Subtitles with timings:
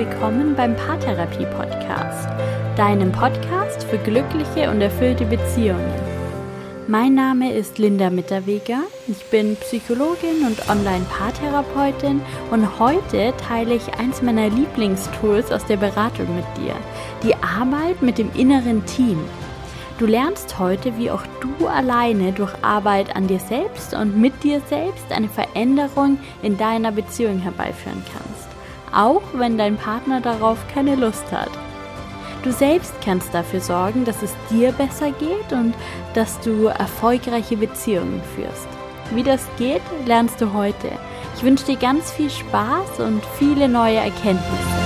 [0.00, 2.26] willkommen beim Paartherapie Podcast,
[2.74, 5.92] deinem Podcast für glückliche und erfüllte Beziehungen.
[6.88, 8.78] Mein Name ist Linda Mitterweger,
[9.08, 16.34] ich bin Psychologin und Online-Paartherapeutin und heute teile ich eins meiner Lieblingstools aus der Beratung
[16.34, 16.74] mit dir,
[17.22, 19.18] die Arbeit mit dem inneren Team.
[19.98, 24.62] Du lernst heute, wie auch du alleine durch Arbeit an dir selbst und mit dir
[24.70, 28.39] selbst eine Veränderung in deiner Beziehung herbeiführen kannst,
[28.92, 31.50] auch wenn dein Partner darauf keine Lust hat.
[32.42, 35.74] Du selbst kannst dafür sorgen, dass es dir besser geht und
[36.14, 38.68] dass du erfolgreiche Beziehungen führst.
[39.14, 40.88] Wie das geht, lernst du heute.
[41.36, 44.80] Ich wünsche dir ganz viel Spaß und viele neue Erkenntnisse.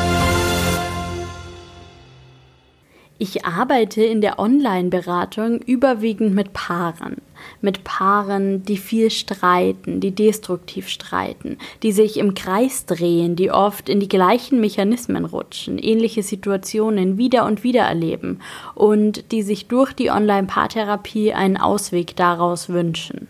[3.19, 7.19] Ich arbeite in der Online-Beratung überwiegend mit Paaren.
[7.61, 13.89] Mit Paaren, die viel streiten, die destruktiv streiten, die sich im Kreis drehen, die oft
[13.89, 18.41] in die gleichen Mechanismen rutschen, ähnliche Situationen wieder und wieder erleben
[18.75, 23.29] und die sich durch die Online-Paartherapie einen Ausweg daraus wünschen.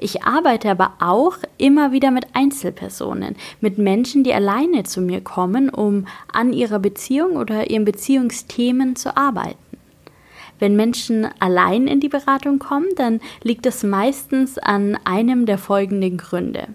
[0.00, 5.68] Ich arbeite aber auch immer wieder mit Einzelpersonen, mit Menschen, die alleine zu mir kommen,
[5.70, 9.67] um an ihrer Beziehung oder ihren Beziehungsthemen zu arbeiten.
[10.58, 16.16] Wenn Menschen allein in die Beratung kommen, dann liegt es meistens an einem der folgenden
[16.16, 16.68] Gründe.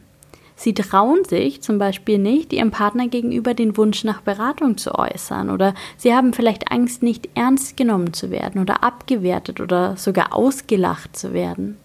[0.56, 5.50] Sie trauen sich zum Beispiel nicht, ihrem Partner gegenüber den Wunsch nach Beratung zu äußern
[5.50, 11.18] oder sie haben vielleicht Angst, nicht ernst genommen zu werden oder abgewertet oder sogar ausgelacht
[11.18, 11.78] zu werden.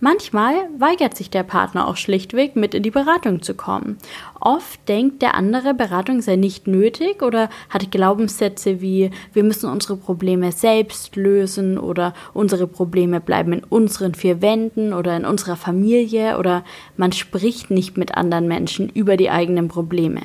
[0.00, 3.98] Manchmal weigert sich der Partner auch schlichtweg, mit in die Beratung zu kommen.
[4.38, 9.96] Oft denkt der andere, Beratung sei nicht nötig oder hat Glaubenssätze wie wir müssen unsere
[9.96, 16.38] Probleme selbst lösen oder unsere Probleme bleiben in unseren vier Wänden oder in unserer Familie
[16.38, 16.64] oder
[16.96, 20.20] man spricht nicht mit anderen Menschen über die eigenen Probleme.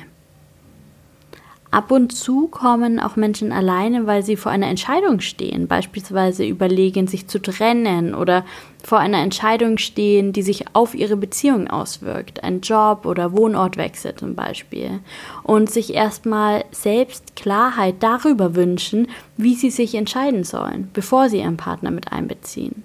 [1.74, 7.08] Ab und zu kommen auch Menschen alleine, weil sie vor einer Entscheidung stehen, beispielsweise überlegen,
[7.08, 8.44] sich zu trennen oder
[8.84, 14.36] vor einer Entscheidung stehen, die sich auf ihre Beziehung auswirkt, ein Job oder Wohnortwechsel zum
[14.36, 15.00] Beispiel,
[15.42, 21.56] und sich erstmal selbst Klarheit darüber wünschen, wie sie sich entscheiden sollen, bevor sie ihren
[21.56, 22.84] Partner mit einbeziehen.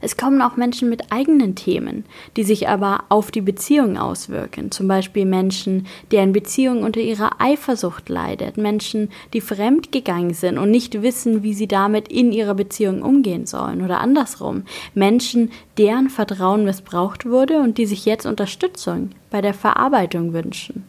[0.00, 2.04] Es kommen auch Menschen mit eigenen Themen,
[2.36, 4.70] die sich aber auf die Beziehung auswirken.
[4.70, 11.02] Zum Beispiel Menschen, deren Beziehung unter ihrer Eifersucht leidet, Menschen, die fremdgegangen sind und nicht
[11.02, 13.82] wissen, wie sie damit in ihrer Beziehung umgehen sollen.
[13.82, 14.64] Oder andersrum,
[14.94, 20.84] Menschen, deren Vertrauen missbraucht wurde und die sich jetzt Unterstützung bei der Verarbeitung wünschen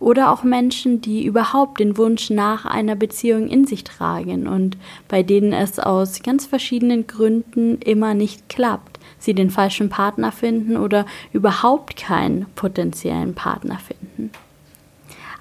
[0.00, 5.22] oder auch Menschen, die überhaupt den Wunsch nach einer Beziehung in sich tragen und bei
[5.22, 11.06] denen es aus ganz verschiedenen Gründen immer nicht klappt, sie den falschen Partner finden oder
[11.32, 14.30] überhaupt keinen potenziellen Partner finden.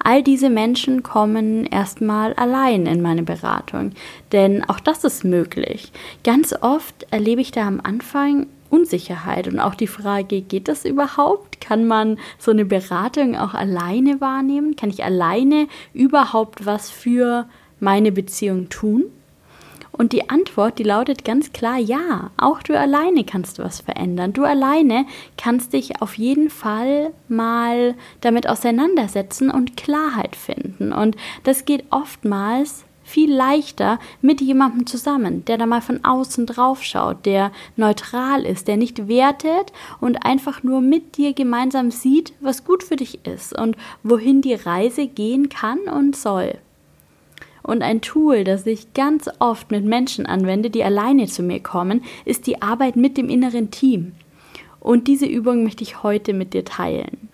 [0.02, 3.92] All diese Menschen kommen erstmal allein in meine Beratung,
[4.32, 5.92] denn auch das ist möglich.
[6.24, 11.62] Ganz oft erlebe ich da am Anfang Unsicherheit und auch die Frage, geht das überhaupt?
[11.62, 14.76] Kann man so eine Beratung auch alleine wahrnehmen?
[14.76, 17.48] Kann ich alleine überhaupt was für
[17.80, 19.06] meine Beziehung tun?
[19.92, 22.32] Und die Antwort, die lautet ganz klar ja.
[22.38, 24.32] Auch du alleine kannst was verändern.
[24.32, 30.94] Du alleine kannst dich auf jeden Fall mal damit auseinandersetzen und Klarheit finden.
[30.94, 36.84] Und das geht oftmals viel leichter mit jemandem zusammen, der da mal von außen drauf
[36.84, 42.64] schaut, der neutral ist, der nicht wertet und einfach nur mit dir gemeinsam sieht, was
[42.64, 46.60] gut für dich ist und wohin die Reise gehen kann und soll.
[47.64, 52.04] Und ein Tool, das ich ganz oft mit Menschen anwende, die alleine zu mir kommen,
[52.26, 54.14] ist die Arbeit mit dem inneren Team.
[54.80, 57.30] Und diese Übung möchte ich heute mit dir teilen.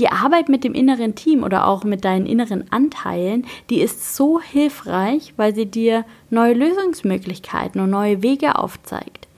[0.00, 4.40] Die Arbeit mit dem inneren Team oder auch mit deinen inneren Anteilen, die ist so
[4.40, 9.28] hilfreich, weil sie dir neue Lösungsmöglichkeiten und neue Wege aufzeigt.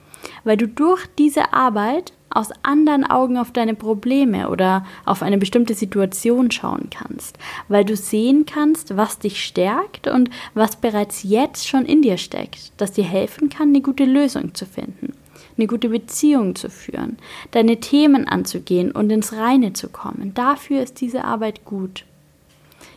[0.45, 5.75] Weil du durch diese Arbeit aus anderen Augen auf deine Probleme oder auf eine bestimmte
[5.75, 7.39] Situation schauen kannst,
[7.69, 12.73] weil du sehen kannst, was dich stärkt und was bereits jetzt schon in dir steckt,
[12.79, 15.13] das dir helfen kann, eine gute Lösung zu finden
[15.57, 17.19] eine gute Beziehung zu führen,
[17.51, 20.33] deine Themen anzugehen und ins Reine zu kommen.
[20.35, 22.05] Dafür ist diese Arbeit gut.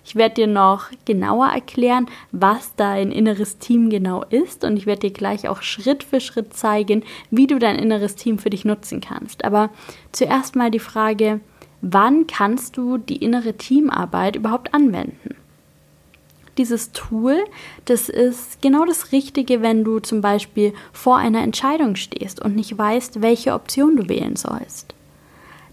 [0.06, 5.01] Ich werde dir noch genauer erklären, was dein inneres Team genau ist und ich werde
[5.01, 9.01] dir gleich auch Schritt für Schritt zeigen, wie du dein inneres Team für dich nutzen
[9.01, 9.45] kannst.
[9.45, 9.69] Aber
[10.12, 11.41] zuerst mal die Frage,
[11.81, 15.36] wann kannst du die innere Teamarbeit überhaupt anwenden?
[16.60, 17.38] Dieses Tool,
[17.86, 22.78] das ist genau das Richtige, wenn du zum Beispiel vor einer Entscheidung stehst und nicht
[22.78, 24.94] weißt, welche Option du wählen sollst.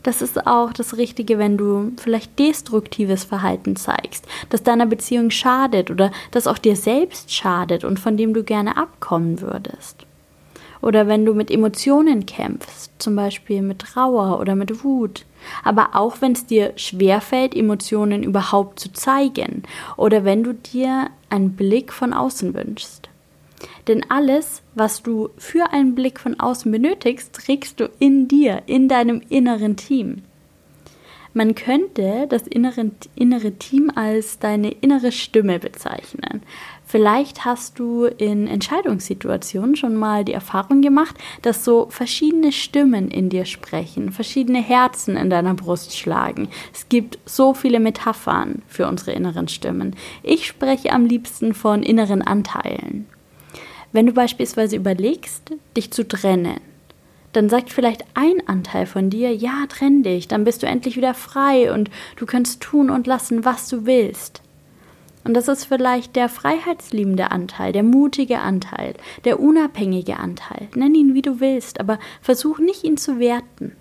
[0.03, 5.91] Das ist auch das Richtige, wenn du vielleicht destruktives Verhalten zeigst, das deiner Beziehung schadet
[5.91, 10.07] oder das auch dir selbst schadet und von dem du gerne abkommen würdest.
[10.81, 15.25] Oder wenn du mit Emotionen kämpfst, zum Beispiel mit Trauer oder mit Wut.
[15.65, 19.63] Aber auch wenn es dir schwerfällt, Emotionen überhaupt zu zeigen.
[19.97, 23.09] Oder wenn du dir einen Blick von außen wünschst.
[23.89, 28.89] Denn alles, was du für einen Blick von außen benötigst, trägst du in dir, in
[28.89, 30.23] deinem inneren Team.
[31.37, 36.43] Man könnte das innere, innere Team als deine innere Stimme bezeichnen.
[36.97, 43.29] Vielleicht hast du in Entscheidungssituationen schon mal die Erfahrung gemacht, dass so verschiedene Stimmen in
[43.29, 46.49] dir sprechen, verschiedene Herzen in deiner Brust schlagen.
[46.73, 49.95] Es gibt so viele Metaphern für unsere inneren Stimmen.
[50.23, 53.07] Ich spreche am liebsten von inneren Anteilen.
[53.93, 56.61] Wenn du beispielsweise überlegst, dich zu trennen,
[57.35, 61.13] dann sagt vielleicht ein Anteil von dir, ja, trenn dich, dann bist du endlich wieder
[61.13, 64.41] frei und du kannst tun und lassen, was du willst.
[65.27, 68.95] Und das ist vielleicht der freiheitsliebende Anteil, der mutige Anteil,
[69.25, 70.69] der unabhängige Anteil.
[70.77, 73.73] Nenn ihn wie du willst, aber versuch nicht ihn zu werten.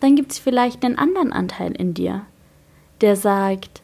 [0.00, 2.26] Dann gibt es vielleicht einen anderen Anteil in dir,
[3.00, 3.80] der sagt,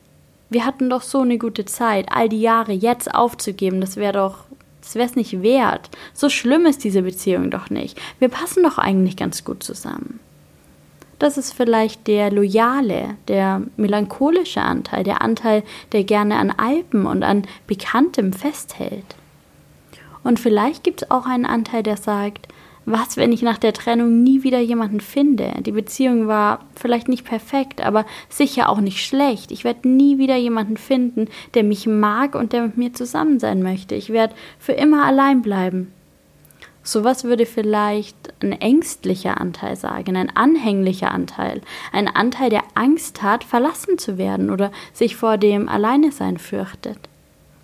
[0.50, 4.44] wir hatten doch so eine gute Zeit, all die Jahre jetzt aufzugeben, das wäre doch
[4.82, 5.88] das wäre es nicht wert.
[6.12, 7.98] So schlimm ist diese Beziehung doch nicht.
[8.18, 10.20] Wir passen doch eigentlich ganz gut zusammen.
[11.18, 15.62] Das ist vielleicht der loyale, der melancholische Anteil, der Anteil,
[15.92, 19.16] der gerne an Alpen und an Bekanntem festhält.
[20.22, 22.48] Und vielleicht gibt es auch einen Anteil, der sagt,
[22.86, 25.54] was, wenn ich nach der Trennung nie wieder jemanden finde?
[25.60, 29.52] Die Beziehung war vielleicht nicht perfekt, aber sicher auch nicht schlecht.
[29.52, 33.62] Ich werde nie wieder jemanden finden, der mich mag und der mit mir zusammen sein
[33.62, 33.94] möchte.
[33.94, 35.92] Ich werde für immer allein bleiben.
[36.86, 43.42] Sowas würde vielleicht ein ängstlicher Anteil sagen, ein anhänglicher Anteil, ein Anteil, der Angst hat,
[43.42, 46.98] verlassen zu werden oder sich vor dem Alleinesein fürchtet.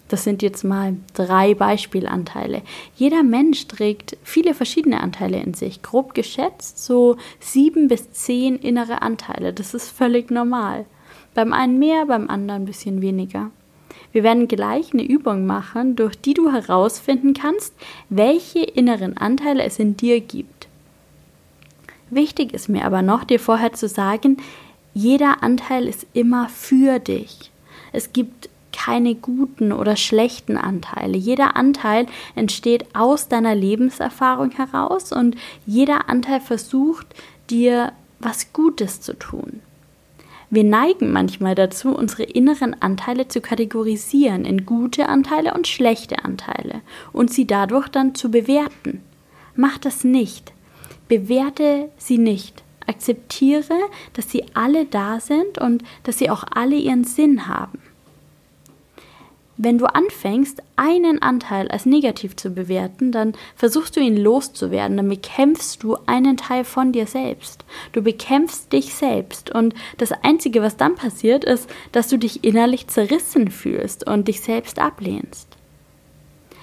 [0.09, 2.63] Das sind jetzt mal drei Beispielanteile.
[2.97, 5.83] Jeder Mensch trägt viele verschiedene Anteile in sich.
[5.83, 9.53] Grob geschätzt so sieben bis zehn innere Anteile.
[9.53, 10.87] Das ist völlig normal.
[11.35, 13.53] Beim einen mehr, beim anderen ein bisschen weniger.
[14.13, 17.75] Wir werden gleich eine Übung machen, durch die du herausfinden kannst,
[18.09, 20.69] welche inneren Anteile es in dir gibt.
[22.11, 24.39] Wichtig ist mir aber noch, dir vorher zu sagen,
[24.95, 27.53] jeder Anteil ist immer für dich.
[27.93, 31.17] Es gibt keine guten oder schlechten Anteile.
[31.17, 35.37] Jeder Anteil entsteht aus deiner Lebenserfahrung heraus und
[35.67, 37.07] jeder Anteil versucht
[37.51, 39.61] dir was Gutes zu tun.
[40.53, 46.83] Wir neigen manchmal dazu, unsere inneren Anteile zu kategorisieren in gute Anteile und schlechte Anteile
[47.13, 49.01] und sie dadurch dann zu bewerten.
[49.55, 50.53] Mach das nicht.
[51.07, 52.65] Bewerte sie nicht.
[52.85, 53.79] Akzeptiere,
[54.15, 57.79] dass sie alle da sind und dass sie auch alle ihren Sinn haben.
[59.63, 65.11] Wenn du anfängst, einen Anteil als negativ zu bewerten, dann versuchst du ihn loszuwerden, dann
[65.11, 67.67] bekämpfst du einen Teil von dir selbst.
[67.93, 72.87] Du bekämpfst dich selbst und das Einzige, was dann passiert, ist, dass du dich innerlich
[72.87, 75.59] zerrissen fühlst und dich selbst ablehnst.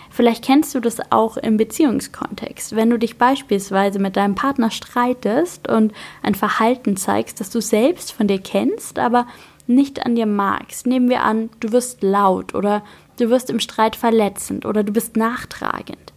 [0.09, 2.75] Vielleicht kennst du das auch im Beziehungskontext.
[2.75, 5.93] Wenn du dich beispielsweise mit deinem Partner streitest und
[6.23, 9.27] ein Verhalten zeigst, das du selbst von dir kennst, aber
[9.67, 12.83] nicht an dir magst, nehmen wir an, du wirst laut oder
[13.19, 16.13] du wirst im Streit verletzend oder du bist nachtragend.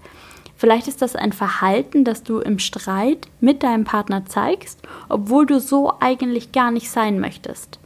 [0.56, 5.58] Vielleicht ist das ein Verhalten, das du im Streit mit deinem Partner zeigst, obwohl du
[5.58, 7.78] so eigentlich gar nicht sein möchtest.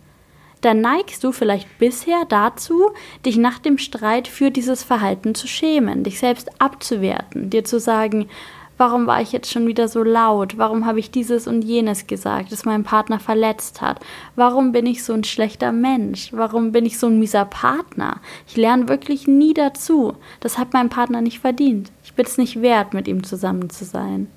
[0.61, 2.91] Dann neigst du vielleicht bisher dazu,
[3.25, 8.29] dich nach dem Streit für dieses Verhalten zu schämen, dich selbst abzuwerten, dir zu sagen,
[8.77, 10.59] warum war ich jetzt schon wieder so laut?
[10.59, 14.01] Warum habe ich dieses und jenes gesagt, das meinen Partner verletzt hat?
[14.37, 16.33] Warum bin ich so ein schlechter Mensch?
[16.33, 18.21] Warum bin ich so ein mieser Partner?
[18.49, 20.15] Ich lerne wirklich nie dazu.
[20.41, 21.91] Das hat mein Partner nicht verdient.
[22.05, 24.29] Ich bin es nicht wert, mit ihm zusammen zu sein.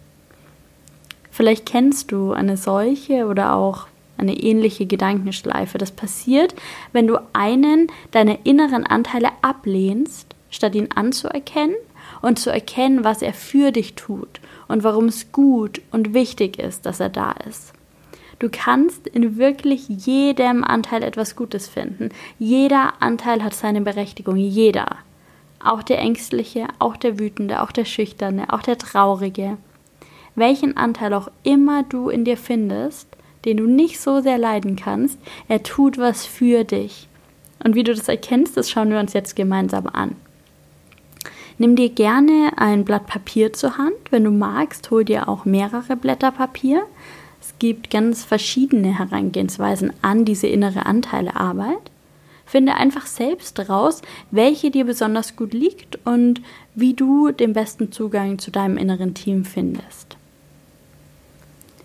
[1.32, 5.78] Vielleicht kennst du eine solche oder auch eine ähnliche Gedankenschleife.
[5.78, 6.56] Das passiert,
[6.92, 11.76] wenn du einen deiner inneren Anteile ablehnst, statt ihn anzuerkennen
[12.22, 16.86] und zu erkennen, was er für dich tut und warum es gut und wichtig ist,
[16.86, 17.74] dass er da ist.
[18.40, 22.10] Du kannst in wirklich jedem Anteil etwas Gutes finden.
[22.38, 24.98] Jeder Anteil hat seine Berechtigung, jeder.
[25.64, 29.58] Auch der Ängstliche, auch der Wütende, auch der Schüchterne, auch der Traurige.
[30.36, 33.08] Welchen Anteil auch immer du in dir findest,
[33.44, 37.08] den du nicht so sehr leiden kannst, er tut was für dich.
[37.64, 40.16] Und wie du das erkennst, das schauen wir uns jetzt gemeinsam an.
[41.60, 43.96] Nimm dir gerne ein Blatt Papier zur Hand.
[44.12, 46.84] Wenn du magst, hol dir auch mehrere Blätter Papier.
[47.42, 51.92] Es gibt ganz verschiedene Herangehensweisen an diese innere Anteilearbeit.
[52.46, 56.42] Finde einfach selbst raus, welche dir besonders gut liegt und
[56.76, 60.16] wie du den besten Zugang zu deinem inneren Team findest.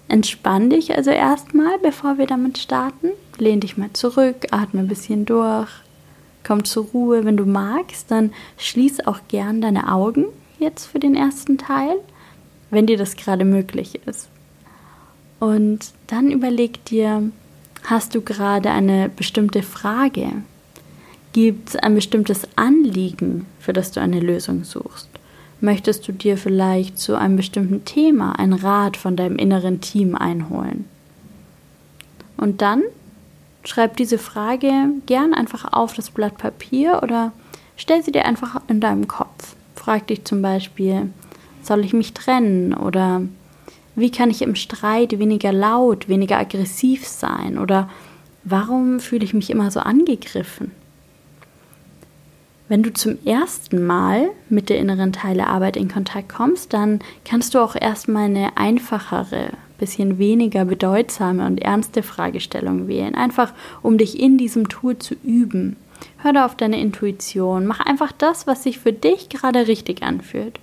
[0.07, 3.09] Entspann dich also erstmal, bevor wir damit starten.
[3.39, 5.71] Lehn dich mal zurück, atme ein bisschen durch,
[6.45, 7.25] komm zur Ruhe.
[7.25, 10.27] Wenn du magst, dann schließ auch gern deine Augen
[10.59, 11.97] jetzt für den ersten Teil,
[12.71, 14.29] wenn dir das gerade möglich ist.
[15.41, 17.31] Und dann überleg dir,
[17.85, 20.29] hast du gerade eine bestimmte Frage?
[21.33, 25.09] Gibt es ein bestimmtes Anliegen, für das du eine Lösung suchst?
[25.61, 30.85] Möchtest du dir vielleicht zu einem bestimmten Thema einen Rat von deinem inneren Team einholen?
[32.37, 32.83] Und dann
[33.65, 34.73] schreib diese Frage
[35.07, 37.33] gern einfach auf das Blatt Papier oder
[37.77, 39.55] stell sie dir einfach in deinem Kopf.
[39.77, 41.11] Frag dich zum Beispiel,
[41.63, 43.23] soll ich mich trennen oder
[43.95, 47.89] wie kann ich im Streit weniger laut, weniger aggressiv sein oder
[48.45, 50.73] warum fühle ich mich immer so angegriffen?
[52.69, 57.59] Wenn du zum ersten Mal mit der inneren Teilearbeit in Kontakt kommst, dann kannst du
[57.59, 59.51] auch erstmal eine einfachere,
[59.83, 65.77] bisschen weniger bedeutsame und ernste Fragestellung wählen, einfach um dich in diesem Tool zu üben.
[66.19, 70.61] Hör da auf deine Intuition, mach einfach das, was sich für dich gerade richtig anfühlt.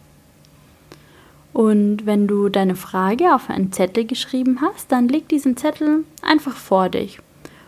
[1.51, 6.55] Und wenn du deine Frage auf einen Zettel geschrieben hast, dann leg diesen Zettel einfach
[6.55, 7.19] vor dich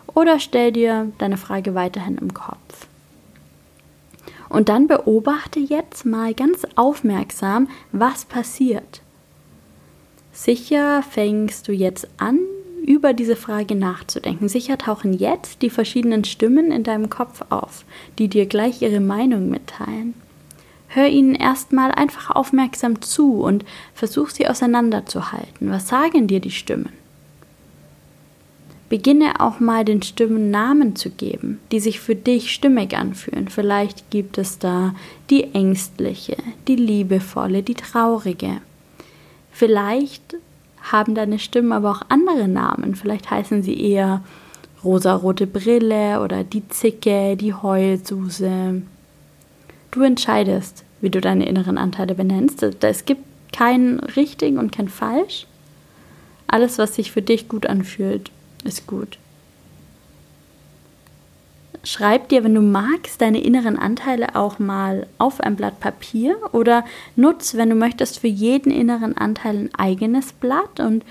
[0.07, 2.87] oder stell dir deine Frage weiterhin im Kopf.
[4.47, 9.01] Und dann beobachte jetzt mal ganz aufmerksam, was passiert.
[10.33, 12.39] Sicher fängst du jetzt an,
[12.85, 14.49] über diese Frage nachzudenken.
[14.49, 17.85] Sicher tauchen jetzt die verschiedenen Stimmen in deinem Kopf auf,
[18.17, 20.13] die dir gleich ihre Meinung mitteilen.
[20.87, 25.69] Hör ihnen erstmal einfach aufmerksam zu und versuch sie auseinanderzuhalten.
[25.69, 26.89] Was sagen dir die Stimmen?
[28.89, 33.47] Beginne auch mal den Stimmen Namen zu geben, die sich für dich stimmig anfühlen.
[33.47, 34.93] Vielleicht gibt es da
[35.29, 36.35] die ängstliche,
[36.67, 38.59] die liebevolle, die traurige.
[39.51, 40.35] Vielleicht
[40.81, 42.95] haben deine Stimmen aber auch andere Namen.
[42.95, 44.23] Vielleicht heißen sie eher
[44.83, 48.81] rosarote Brille oder die Zicke, die Heulsuse.
[49.91, 52.63] Du entscheidest, wie du deine inneren Anteile benennst.
[52.63, 55.45] Es gibt kein richtig und kein falsch.
[56.47, 58.31] Alles, was sich für dich gut anfühlt,
[58.63, 59.17] ist gut.
[61.83, 66.85] Schreib dir, wenn du magst, deine inneren Anteile auch mal auf ein Blatt Papier oder
[67.15, 71.03] nutz, wenn du möchtest, für jeden inneren Anteil ein eigenes Blatt und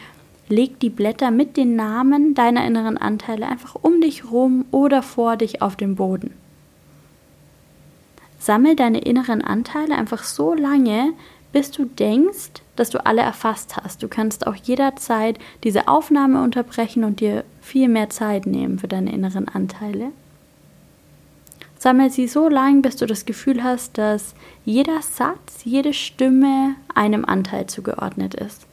[0.49, 5.37] leg die Blätter mit den Namen deiner inneren Anteile einfach um dich rum oder vor
[5.37, 6.35] dich auf dem Boden.
[8.39, 11.13] Sammel deine inneren Anteile einfach so lange,
[11.53, 14.03] bis du denkst, dass du alle erfasst hast.
[14.03, 19.13] Du kannst auch jederzeit diese Aufnahme unterbrechen und dir viel mehr Zeit nehmen für deine
[19.13, 20.13] inneren Anteile.
[21.81, 24.35] Sammel sie so lang, bis du das Gefühl hast, dass
[24.67, 28.67] jeder Satz, jede Stimme einem Anteil zugeordnet ist.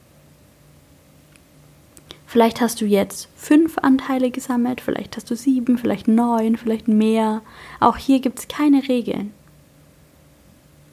[2.26, 7.44] Vielleicht hast du jetzt fünf Anteile gesammelt, vielleicht hast du sieben, vielleicht neun, vielleicht mehr.
[7.80, 9.32] Auch hier gibt es keine Regeln.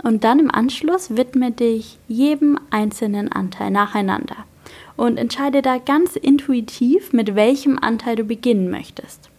[0.00, 4.36] Und dann im Anschluss widme dich jedem einzelnen Anteil nacheinander
[4.96, 9.30] und entscheide da ganz intuitiv, mit welchem Anteil du beginnen möchtest.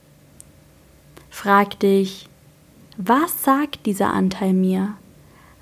[1.29, 2.27] Frag dich,
[2.97, 4.93] was sagt dieser Anteil mir?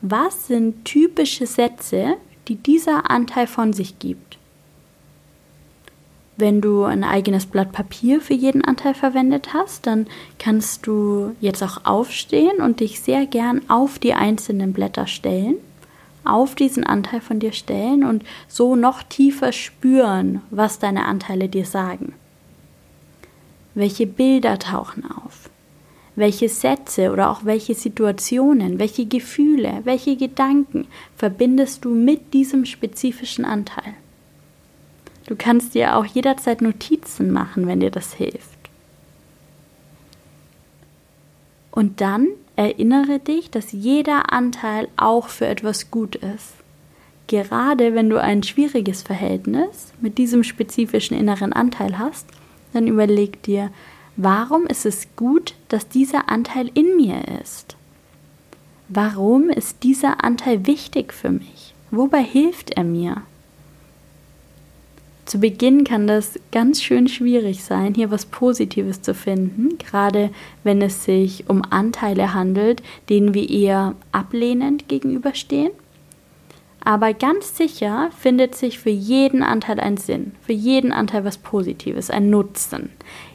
[0.01, 4.37] Was sind typische Sätze, die dieser Anteil von sich gibt?
[6.35, 10.07] Wenn du ein eigenes Blatt Papier für jeden Anteil verwendet hast, dann
[10.39, 15.55] kannst du jetzt auch aufstehen und dich sehr gern auf die einzelnen Blätter stellen,
[16.25, 21.65] auf diesen Anteil von dir stellen und so noch tiefer spüren, was deine Anteile dir
[21.65, 22.13] sagen.
[23.75, 25.49] Welche Bilder tauchen auf?
[26.15, 33.45] Welche Sätze oder auch welche Situationen, welche Gefühle, welche Gedanken verbindest du mit diesem spezifischen
[33.45, 33.95] Anteil?
[35.25, 38.49] Du kannst dir auch jederzeit Notizen machen, wenn dir das hilft.
[41.71, 46.53] Und dann erinnere dich, dass jeder Anteil auch für etwas gut ist.
[47.27, 52.27] Gerade wenn du ein schwieriges Verhältnis mit diesem spezifischen inneren Anteil hast,
[52.73, 53.71] dann überleg dir,
[54.15, 57.75] warum ist es gut, dass dieser Anteil in mir ist?
[58.89, 61.73] Warum ist dieser Anteil wichtig für mich?
[61.91, 63.23] Wobei hilft er mir?
[65.25, 70.31] Zu Beginn kann das ganz schön schwierig sein, hier was Positives zu finden, gerade
[70.63, 75.71] wenn es sich um Anteile handelt, denen wir eher ablehnend gegenüberstehen.
[76.85, 82.09] Aber ganz sicher findet sich für jeden Anteil ein Sinn, für jeden Anteil was Positives,
[82.09, 82.89] ein Nutzen.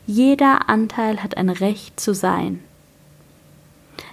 [0.07, 2.61] Jeder Anteil hat ein Recht zu sein.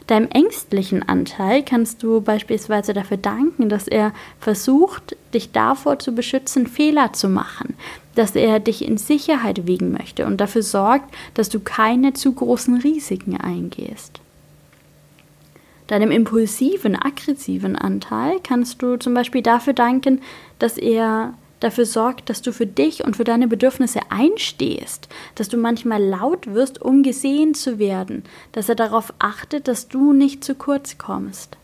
[0.08, 6.68] Deinem ängstlichen Anteil kannst du beispielsweise dafür danken, dass er versucht, dich davor zu beschützen,
[6.68, 7.76] Fehler zu machen,
[8.14, 12.78] dass er dich in Sicherheit wiegen möchte und dafür sorgt, dass du keine zu großen
[12.82, 14.22] Risiken eingehst.
[15.88, 20.22] Deinem impulsiven, aggressiven Anteil kannst du zum Beispiel dafür danken,
[20.58, 25.58] dass er dafür sorgt, dass du für dich und für deine Bedürfnisse einstehst, dass du
[25.58, 30.56] manchmal laut wirst, um gesehen zu werden, dass er darauf achtet, dass du nicht zu
[30.56, 31.58] kurz kommst.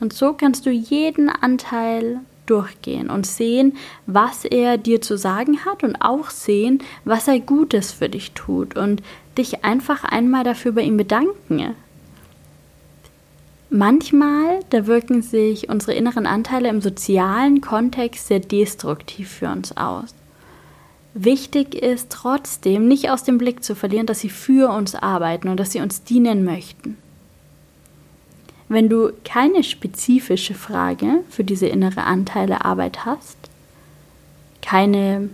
[0.00, 3.76] Und so kannst du jeden Anteil durchgehen und sehen,
[4.06, 8.76] was er dir zu sagen hat und auch sehen, was er Gutes für dich tut
[8.76, 9.02] und
[9.38, 11.74] dich einfach einmal dafür bei ihm bedanken.
[13.76, 20.14] Manchmal, da wirken sich unsere inneren Anteile im sozialen Kontext sehr destruktiv für uns aus.
[21.12, 25.58] Wichtig ist trotzdem nicht aus dem Blick zu verlieren, dass sie für uns arbeiten und
[25.58, 26.98] dass sie uns dienen möchten.
[28.68, 33.36] Wenn du keine spezifische Frage für diese innere Anteile Arbeit hast,
[34.62, 35.30] keine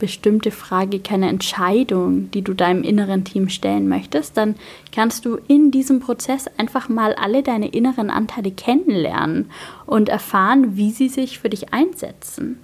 [0.00, 4.56] bestimmte Frage, keine Entscheidung, die du deinem inneren Team stellen möchtest, dann
[4.90, 9.50] kannst du in diesem Prozess einfach mal alle deine inneren Anteile kennenlernen
[9.86, 12.58] und erfahren, wie sie sich für dich einsetzen.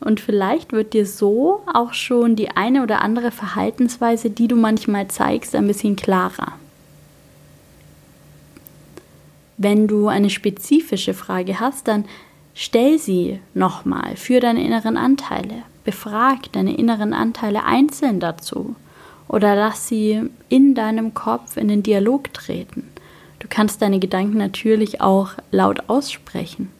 [0.00, 5.08] Und vielleicht wird dir so auch schon die eine oder andere Verhaltensweise, die du manchmal
[5.08, 6.52] zeigst, ein bisschen klarer.
[9.58, 12.06] Wenn du eine spezifische Frage hast, dann
[12.54, 15.64] stell sie nochmal für deine inneren Anteile.
[15.90, 18.76] Befrag deine inneren Anteile einzeln dazu
[19.26, 22.84] oder lass sie in deinem Kopf in den Dialog treten.
[23.40, 26.70] Du kannst deine Gedanken natürlich auch laut aussprechen.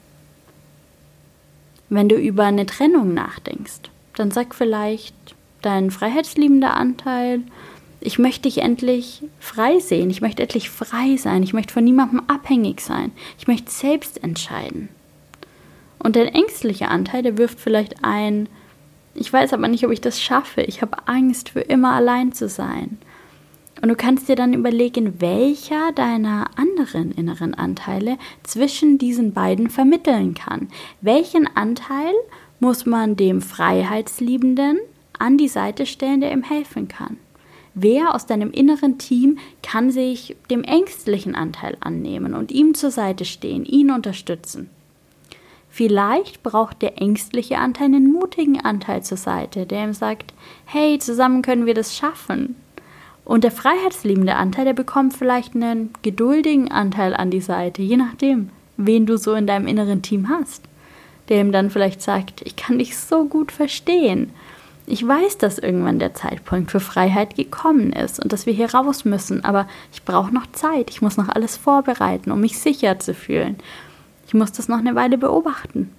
[1.89, 5.17] Wenn du über eine Trennung nachdenkst, dann sag vielleicht
[5.61, 7.43] dein freiheitsliebender Anteil,
[8.01, 12.23] ich möchte dich endlich frei sehen, ich möchte endlich frei sein, ich möchte von niemandem
[12.29, 14.89] abhängig sein, ich möchte selbst entscheiden.
[15.99, 18.49] Und dein ängstlicher Anteil, der wirft vielleicht ein,
[19.15, 20.63] ich weiß aber nicht, ob ich das schaffe.
[20.63, 22.99] Ich habe Angst, für immer allein zu sein.
[23.83, 30.35] Und du kannst dir dann überlegen, welcher deiner anderen inneren Anteile zwischen diesen beiden vermitteln
[30.35, 30.69] kann.
[31.01, 32.13] Welchen Anteil
[32.61, 34.79] muss man dem Freiheitsliebenden
[35.19, 37.17] an die Seite stellen, der ihm helfen kann?
[37.75, 43.25] Wer aus deinem inneren Team kann sich dem ängstlichen Anteil annehmen und ihm zur Seite
[43.25, 44.69] stehen, ihn unterstützen?
[45.71, 51.43] Vielleicht braucht der ängstliche Anteil einen mutigen Anteil zur Seite, der ihm sagt, hey, zusammen
[51.43, 52.57] können wir das schaffen.
[53.25, 58.51] Und der freiheitsliebende Anteil, der bekommt vielleicht einen geduldigen Anteil an die Seite, je nachdem,
[58.77, 60.65] wen du so in deinem inneren Team hast.
[61.29, 64.33] Der ihm dann vielleicht sagt, ich kann dich so gut verstehen.
[64.87, 69.05] Ich weiß, dass irgendwann der Zeitpunkt für Freiheit gekommen ist und dass wir hier raus
[69.05, 70.91] müssen, aber ich brauche noch Zeit.
[70.91, 73.57] Ich muss noch alles vorbereiten, um mich sicher zu fühlen.
[74.31, 75.91] Ich muss das noch eine Weile beobachten.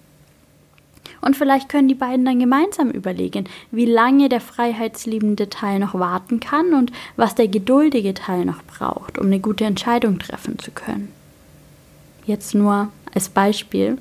[1.20, 6.40] Und vielleicht können die beiden dann gemeinsam überlegen, wie lange der freiheitsliebende Teil noch warten
[6.40, 11.12] kann und was der geduldige Teil noch braucht, um eine gute Entscheidung treffen zu können.
[12.26, 13.98] Jetzt nur als Beispiel.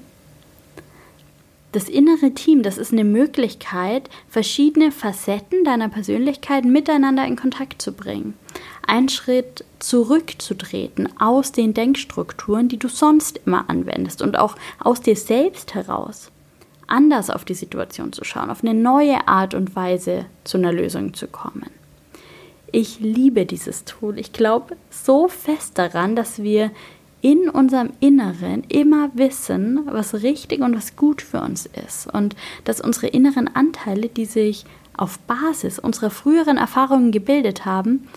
[1.73, 7.91] Das innere Team, das ist eine Möglichkeit, verschiedene Facetten deiner Persönlichkeit miteinander in Kontakt zu
[7.91, 8.35] bringen
[8.87, 15.17] einen Schritt zurückzutreten aus den Denkstrukturen, die du sonst immer anwendest und auch aus dir
[15.17, 16.31] selbst heraus
[16.91, 21.15] anders auf die Situation zu schauen, auf eine neue Art und Weise zu einer Lösung
[21.15, 21.71] zu kommen.
[22.73, 24.19] Ich liebe dieses Tool.
[24.19, 26.71] Ich glaube so fest daran, dass wir
[27.21, 32.07] in unserem Inneren immer wissen, was richtig und was gut für uns ist.
[32.13, 34.65] Und dass unsere inneren Anteile, die sich
[34.97, 38.09] auf Basis unserer früheren Erfahrungen gebildet haben,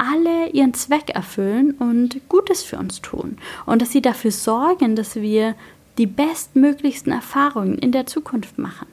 [0.00, 3.36] alle ihren Zweck erfüllen und Gutes für uns tun.
[3.66, 5.54] Und dass sie dafür sorgen, dass wir
[5.98, 8.86] die bestmöglichsten Erfahrungen in der Zukunft machen.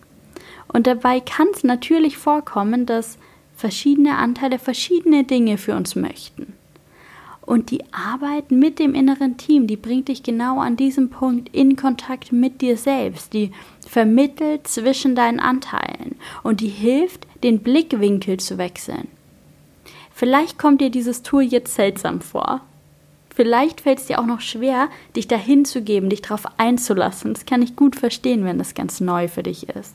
[0.68, 3.18] Und dabei kann es natürlich vorkommen, dass
[3.56, 6.54] verschiedene Anteile verschiedene Dinge für uns möchten.
[7.42, 11.78] Und die Arbeit mit dem inneren Team, die bringt dich genau an diesem Punkt in
[11.78, 13.32] Kontakt mit dir selbst.
[13.32, 13.52] Die
[13.88, 19.08] vermittelt zwischen deinen Anteilen und die hilft, den Blickwinkel zu wechseln.
[20.18, 22.62] Vielleicht kommt dir dieses Tool jetzt seltsam vor.
[23.30, 27.36] Vielleicht fällt es dir auch noch schwer, dich dahin zu geben, dich darauf einzulassen.
[27.36, 29.94] Das kann ich gut verstehen, wenn das ganz neu für dich ist.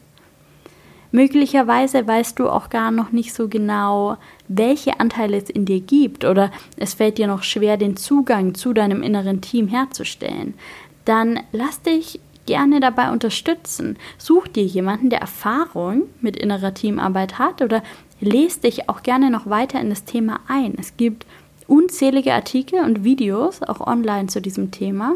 [1.10, 6.24] Möglicherweise weißt du auch gar noch nicht so genau, welche Anteile es in dir gibt
[6.24, 10.54] oder es fällt dir noch schwer, den Zugang zu deinem inneren Team herzustellen.
[11.04, 13.96] Dann lass dich gerne dabei unterstützen.
[14.18, 17.82] Such dir jemanden, der Erfahrung mit innerer Teamarbeit hat oder
[18.22, 20.74] lese dich auch gerne noch weiter in das Thema ein.
[20.78, 21.26] Es gibt
[21.66, 25.14] unzählige Artikel und Videos auch online zu diesem Thema.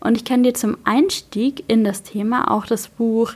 [0.00, 3.32] Und ich kann dir zum Einstieg in das Thema auch das Buch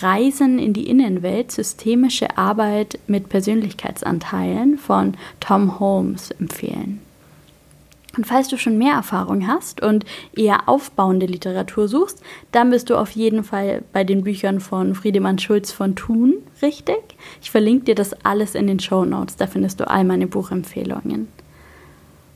[0.00, 7.00] Reisen in die Innenwelt, systemische Arbeit mit Persönlichkeitsanteilen von Tom Holmes empfehlen.
[8.16, 12.20] Und falls du schon mehr Erfahrung hast und eher aufbauende Literatur suchst,
[12.52, 17.16] dann bist du auf jeden Fall bei den Büchern von Friedemann Schulz von Thun richtig.
[17.42, 21.28] Ich verlinke dir das alles in den Show Notes, da findest du all meine Buchempfehlungen.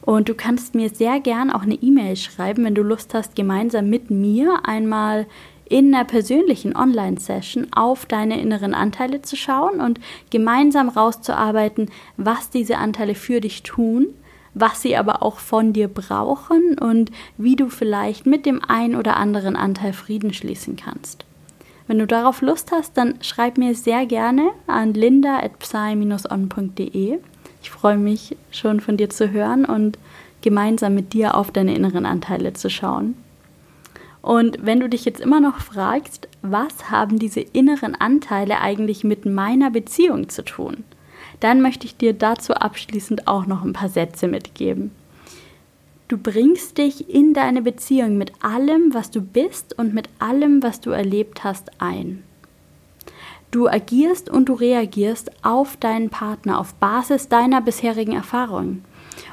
[0.03, 3.89] Und du kannst mir sehr gern auch eine E-Mail schreiben, wenn du Lust hast, gemeinsam
[3.89, 5.27] mit mir einmal
[5.65, 12.79] in einer persönlichen Online-Session auf deine inneren Anteile zu schauen und gemeinsam rauszuarbeiten, was diese
[12.79, 14.09] Anteile für dich tun,
[14.55, 19.17] was sie aber auch von dir brauchen und wie du vielleicht mit dem ein oder
[19.17, 21.25] anderen Anteil Frieden schließen kannst.
[21.87, 27.19] Wenn du darauf Lust hast, dann schreib mir sehr gerne an linda.psy-on.de.
[27.63, 29.99] Ich freue mich schon von dir zu hören und
[30.43, 33.17] gemeinsam mit dir auf deine inneren Anteile zu schauen.
[34.21, 39.27] Und wenn du dich jetzt immer noch fragst, was haben diese inneren Anteile eigentlich mit
[39.27, 40.85] meiner Beziehung zu tun,
[41.43, 44.93] dann möchte ich dir dazu abschließend auch noch ein paar Sätze mitgeben.
[46.09, 50.81] Du bringst dich in deine Beziehung mit allem, was du bist und mit allem, was
[50.81, 52.23] du erlebt hast, ein.
[53.51, 58.85] Du agierst und du reagierst auf deinen Partner auf Basis deiner bisherigen Erfahrungen.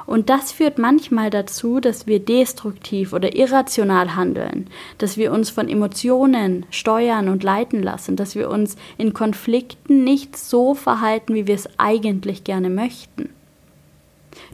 [0.06, 5.70] Und das führt manchmal dazu, dass wir destruktiv oder irrational handeln, dass wir uns von
[5.70, 11.56] Emotionen steuern und leiten lassen, dass wir uns in Konflikten nicht so verhalten, wie wir
[11.56, 13.30] es eigentlich gerne möchten.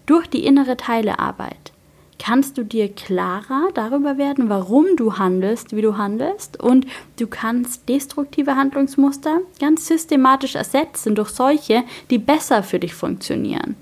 [0.06, 1.72] Durch die innere Teilearbeit
[2.20, 6.86] kannst du dir klarer darüber werden, warum du handelst, wie du handelst und
[7.20, 13.76] du kannst destruktive Handlungsmuster ganz systematisch ersetzen durch solche, die besser für dich funktionieren.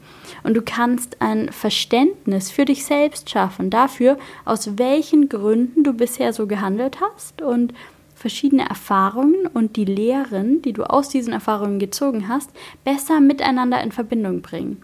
[0.43, 6.33] Und du kannst ein Verständnis für dich selbst schaffen, dafür, aus welchen Gründen du bisher
[6.33, 7.73] so gehandelt hast und
[8.15, 12.49] verschiedene Erfahrungen und die Lehren, die du aus diesen Erfahrungen gezogen hast,
[12.83, 14.81] besser miteinander in Verbindung bringen.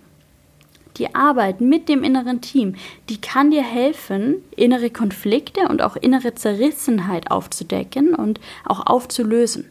[0.98, 2.76] Die Arbeit mit dem inneren Team,
[3.08, 9.66] die kann dir helfen, innere Konflikte und auch innere Zerrissenheit aufzudecken und auch aufzulösen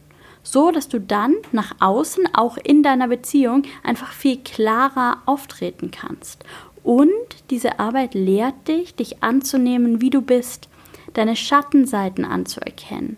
[0.51, 6.43] so dass du dann nach außen, auch in deiner Beziehung, einfach viel klarer auftreten kannst.
[6.83, 7.09] Und
[7.49, 10.67] diese Arbeit lehrt dich, dich anzunehmen, wie du bist,
[11.13, 13.17] deine Schattenseiten anzuerkennen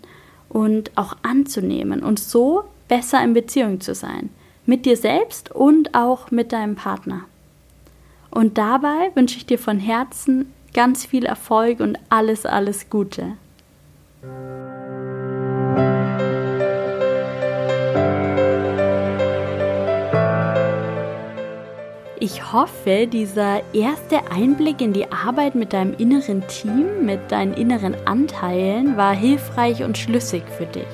[0.49, 4.29] und auch anzunehmen und so besser in Beziehung zu sein.
[4.65, 7.21] Mit dir selbst und auch mit deinem Partner.
[8.29, 13.33] Und dabei wünsche ich dir von Herzen ganz viel Erfolg und alles, alles Gute.
[22.23, 27.95] Ich hoffe, dieser erste Einblick in die Arbeit mit deinem inneren Team, mit deinen inneren
[28.05, 30.85] Anteilen war hilfreich und schlüssig für dich.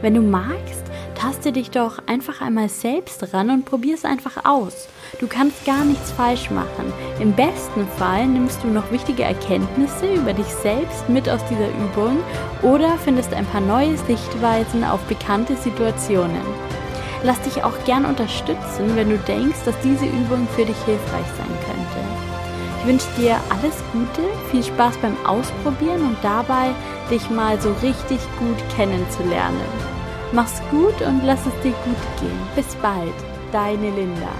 [0.00, 0.82] Wenn du magst,
[1.14, 4.88] taste dich doch einfach einmal selbst ran und probier es einfach aus.
[5.20, 6.92] Du kannst gar nichts falsch machen.
[7.20, 12.18] Im besten Fall nimmst du noch wichtige Erkenntnisse über dich selbst mit aus dieser Übung
[12.62, 16.71] oder findest ein paar neue Sichtweisen auf bekannte Situationen.
[17.24, 21.56] Lass dich auch gern unterstützen, wenn du denkst, dass diese Übung für dich hilfreich sein
[21.66, 22.32] könnte.
[22.80, 26.70] Ich wünsche dir alles Gute, viel Spaß beim Ausprobieren und dabei,
[27.10, 29.70] dich mal so richtig gut kennenzulernen.
[30.32, 32.40] Mach's gut und lass es dir gut gehen.
[32.56, 33.14] Bis bald,
[33.52, 34.32] deine Linda.